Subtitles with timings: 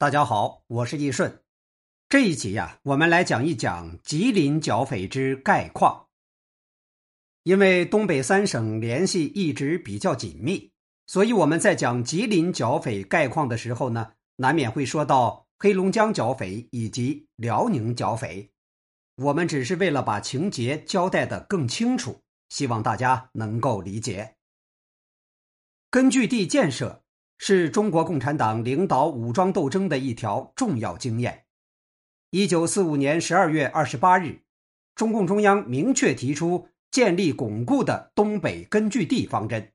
[0.00, 1.42] 大家好，我是易顺。
[2.08, 6.06] 这一集呀，我们来讲一讲吉林剿匪之概况。
[7.42, 10.70] 因为东北三省联系一直比较紧密，
[11.08, 18.52] 所以我们在讲吉林剿匪概况的时候呢，难免会说到黑龙江剿匪以及辽宁剿匪。
[19.16, 24.36] 我们只是为了把情节交代的更清楚，希望大家能够理解。
[25.90, 27.02] 根据地建设。
[27.38, 31.44] 是中国共产党领导武装斗争的一条重要经验。
[32.30, 34.42] 一九四五年十二月二十八日，
[34.96, 39.72] 中共中央明确提出建立巩固的东北根据地方针。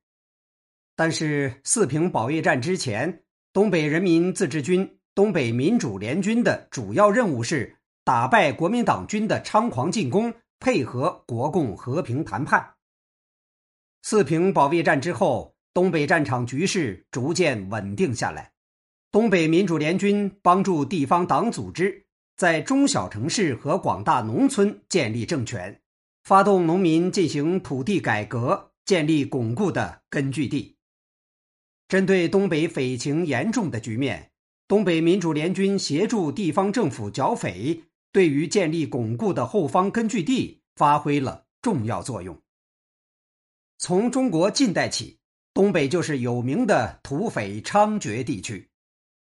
[0.95, 3.23] 但是四平保卫战之前，
[3.53, 12.75] 东北人民自治军、东北民主联军的主要任务是打败国民党军的猖狂进攻，配合国共和平谈判。
[14.01, 15.52] 四平保卫战之后。
[15.73, 18.51] 东北战场局势逐渐稳定下来，
[19.11, 22.05] 东北民主联军帮助地方党组织
[22.37, 25.81] 在中小城市和广大农村建立政权，
[26.23, 30.77] 发动农民进行土地改革，建立巩固的根据地。
[31.87, 34.31] 针对东北匪情严重的局面，
[34.67, 42.39] 东北民主联军协助地方政府剿匪，对于建立巩固的后方根据地发挥了重要作用。
[43.79, 45.17] 从中国近代起。
[45.53, 48.67] 东北就是有名的土匪猖獗地区，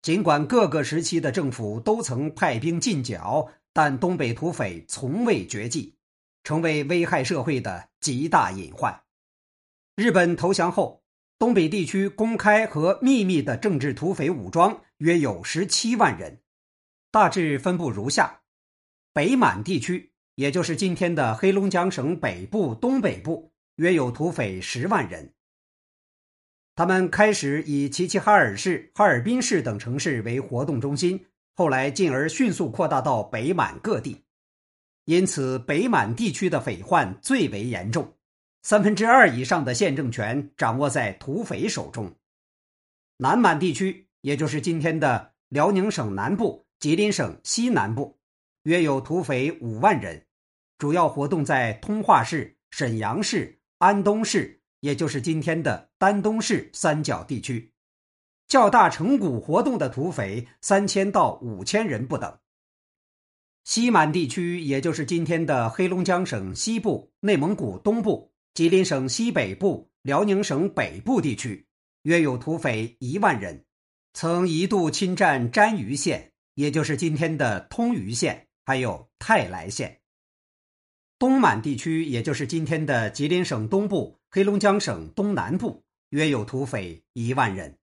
[0.01, 5.97] 尽管各个时期的政府都曾派兵进剿，但东北土匪从未绝迹，
[6.45, 9.03] 成为危害社会的极大隐患。
[9.97, 11.03] 日本投降后，
[11.37, 16.41] 东北地区公开和秘密的政治土匪武装约有十七万人，
[17.11, 18.43] 大致分布如下：
[19.13, 25.35] 北满地区，也就是今天的黑龙江省北部、东北部，约有土匪十万人。
[26.77, 34.25] 他们开始以齐齐哈尔市、哈尔滨市等城市为活动中心，后来进而迅速扩大到北满各地，
[35.05, 38.15] 因此北满地区的匪患最为严重，
[38.63, 42.13] 三分之二以上的县政权掌握在土匪手中。
[43.19, 48.19] 南满地区，也就是今天的辽宁省南部、吉林省西南部，
[48.65, 50.27] 约有土匪五万人，
[50.77, 54.61] 主要活动在通化市、沈阳市、安东市。
[54.85, 57.73] 也就是今天的丹东市三角地区，
[58.47, 62.39] 较大成股活动的土匪三千到五千人不等。
[63.65, 71.67] 西满地区，也就是今天的黑龙江省西部、内蒙古东部、吉林省西北部、辽宁省北部地区，
[72.03, 73.65] 约有土匪一万人，
[74.13, 79.99] 曾一度侵占沾榆县，也就是今天的通榆县，还有泰来县。
[81.25, 84.21] 东满地区，也就是今天的吉林省东部。
[84.31, 87.79] 黑龙江省东南部约有土匪一万人。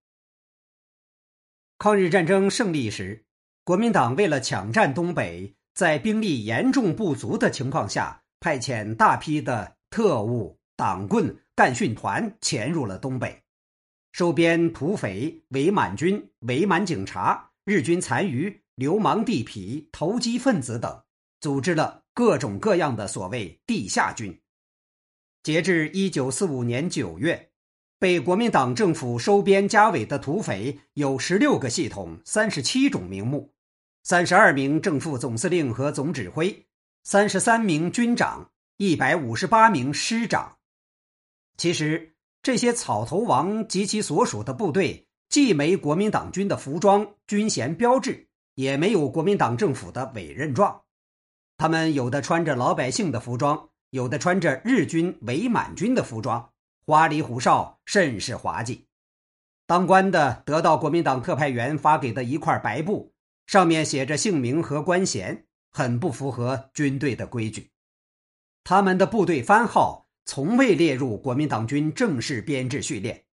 [1.79, 3.25] 抗日战争胜利时，
[3.63, 13.41] 国民党为了抢占东北，在兵力严重不足的情况下，派遣大批的特务、党棍、干训团潜入了东北，
[14.12, 21.02] 收编土匪、伪满军、伪满警察、日军残余、流氓地痞、投机分子等，
[21.41, 24.40] 组织了各种各样的所谓地下军。
[25.44, 27.50] 截至一九四五年九月，
[27.97, 33.52] 被国民党政府收编加委的土匪有十六个系统、三十七种名目、
[34.03, 36.66] 三十二名正副总司令和总指挥、
[37.03, 40.58] 三十三名军长、一百五十八名师长。
[41.58, 42.13] 其实，
[42.44, 50.84] 这些草头王及其所属的部队既没国民党军的服装、军衔标志，也没有国民党政府的委任状，
[51.61, 53.69] 他们有的穿着老百姓的服装。
[53.91, 56.49] 有的穿着日军伪满军的服装，
[56.88, 58.88] 花里胡哨，甚是滑稽。
[59.67, 63.13] 当官的得到国民党特派员发给的一块白布，
[63.45, 67.69] 上面写着姓名和官衔，很不符合军队的规矩。
[68.63, 73.25] 他们的部队番号从未列入国民党军正式编制序列，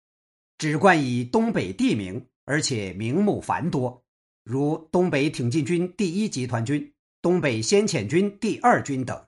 [0.58, 4.02] 只冠以东北地名，而且名目繁多，
[4.42, 6.94] 如东北挺进军第一集团军、
[7.26, 9.26] 东北先遣军第二军等。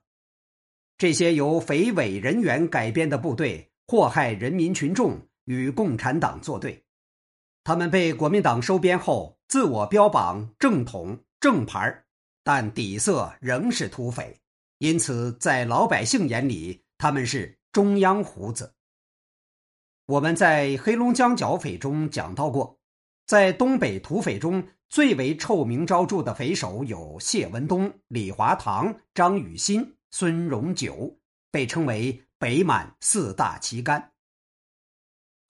[0.98, 6.84] 这些由匪伪人员改编的部队祸害人民群众，与共产党作对。
[7.64, 12.04] 他们被国民党收编后，自我标榜正统正牌
[12.44, 14.38] 但底色仍是土匪。
[14.78, 18.72] 因此，在老百姓眼里，他们是中央胡子。
[20.06, 22.77] 我们在黑龙江剿匪中讲到过，
[23.28, 29.94] 在东北土匪中最为臭名昭著的匪首有谢文东、李华堂、张雨欣。
[30.10, 31.20] 孙荣九
[31.50, 34.12] 被称为北满四大旗杆。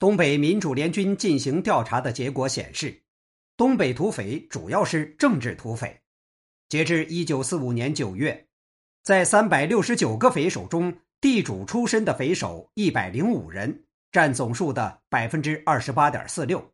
[0.01, 3.01] 东北民主联军进行调查的结果显示，
[3.57, 6.01] 东北土匪主要是政治土匪。
[6.69, 8.49] 截至一九四五年九月，
[9.05, 16.73] 在三百六十九个匪首中，地主出身的匪首一百零五人，占总数的百分之二十八点四六。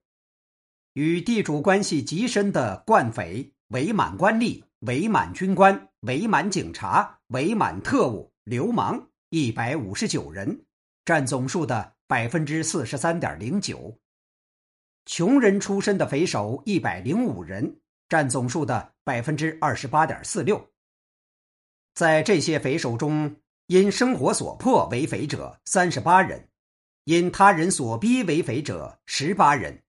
[0.95, 10.65] 与地主关系极深的惯匪、伪满官吏、伪满军官、伪满警察、伪满特务、流氓一百五十九人，
[11.05, 13.99] 占总数的百分之四十三点零九。
[15.05, 20.71] 穷人出身的匪首一百零五人，占总数的百分之二十八点四六。
[21.93, 23.35] 在这些匪首中，
[23.67, 26.49] 因生活所迫为匪者三十八人，
[27.03, 29.83] 因他人所逼为匪者十八人，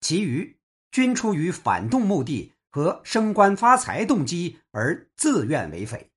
[0.00, 0.56] 其余
[0.90, 6.10] 均出于反动目的和升官发财动机而自愿为匪。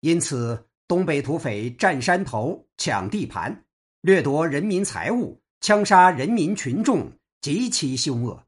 [0.00, 3.64] 因此，东北土匪占山头、抢地盘、
[4.00, 7.12] 掠夺人民财物、枪杀人民群众。
[7.42, 8.44] 极其凶恶，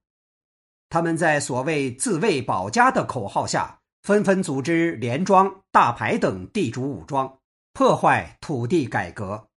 [0.91, 7.39] 他们在所谓“自卫保家”的口号下，纷纷组织连庄、大排等地主武装，
[7.73, 9.49] 破坏土地改革。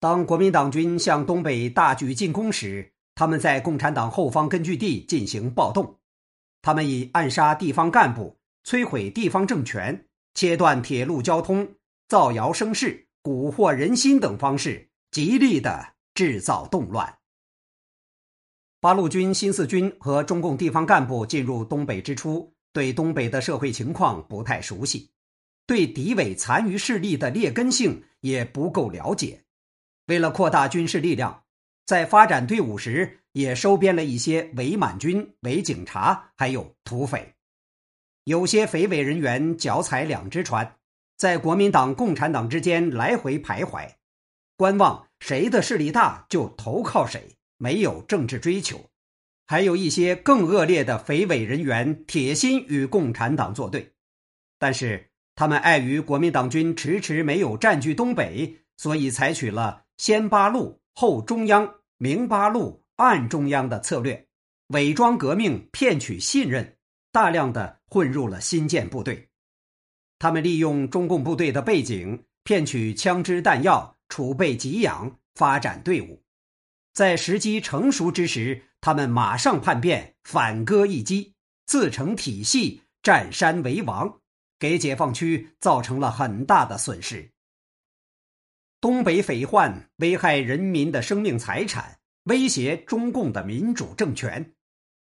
[0.00, 5.98] 当国民党军向东北大举进攻时，他们在共产党后方根据地进行暴动。
[6.62, 11.76] 他们以暗杀地方干部、摧毁地方政权、切断铁路交通、
[12.08, 17.18] 造谣生事、蛊惑人心等方式，极力的制造动乱。
[18.80, 25.10] 八路军新四军和中共地方干部进入东北之初，对东北的社会情况不太熟悉，
[25.66, 29.44] 对敌伪残余势力的劣根性也不够了解。
[30.06, 31.41] 为了扩大军事力量，
[31.86, 37.34] 在发展队伍时也收编了一些伪满军、伪警察，还有土匪。
[38.24, 40.76] 有些匪伪人员脚踩两只船，
[41.16, 43.88] 在国民党、共产党之间来回徘徊，
[44.56, 47.36] 观望谁的势力大就投靠谁。
[47.58, 48.90] 没有政治追求，
[49.46, 53.92] 还有一些更恶劣的匪伪人员，铁心与共产党作对。
[54.58, 64.26] 但是他们碍于国民党军迟迟没有占据东北，所以采取了先八路后中央、明八路暗中央的策略，
[64.68, 66.76] 伪装革命，骗取信任，
[67.10, 69.28] 大量的混入了新建部队。
[70.18, 76.22] 他们利用中共部队的背景，骗取枪支弹药，储备给养，发展队伍。
[76.92, 81.34] 在时机成熟之时，他们马上叛变，反戈一击，
[81.66, 84.20] 自成体系，占山为王，
[84.58, 87.31] 给解放区造成了很大的损失。
[88.82, 94.54] 东北匪患危害人民的生命财产，威胁中共的民主政权，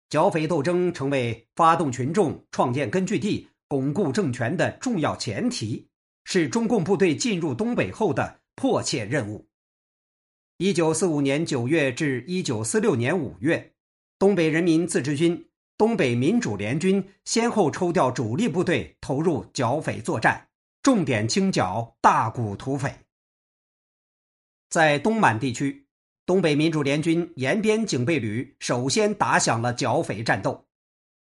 [0.09, 5.87] 剿匪斗争成为发动群众、创建根据地、巩固政权的重要前提，
[6.25, 9.47] 是中共部队进入东北后的迫切任务。
[10.57, 13.71] 一九四五年九月至一九四六年五月，
[14.19, 15.41] 东北人民自治军、
[15.77, 20.49] 东北民主联军先后抽调主力部队投入剿匪作战，
[20.81, 22.93] 重点清剿大股土匪。
[24.73, 25.85] 在东满地区，
[26.25, 30.65] 东北民主联军延边警备旅首先打响了剿匪战斗。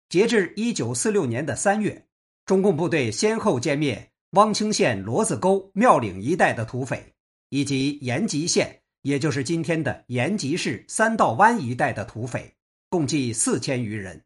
[0.07, 2.05] 截至一九四六年的三月，
[2.45, 7.15] 中共部队先后歼灭汪清县罗子沟、庙岭一带的土匪，
[7.49, 8.83] 以及延吉县。
[9.01, 12.53] 也就是今天的延吉市三道湾一带的土匪，
[12.87, 14.23] 共计四千余人。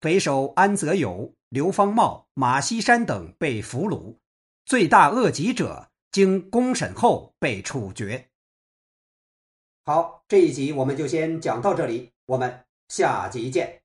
[0.00, 4.16] 匪首安泽友、刘方茂、马锡山等被俘虏，
[4.64, 8.28] 罪大恶极者经公审后被处决。
[9.84, 13.81] 好，这一集我们就先讲到这里，我们下集见。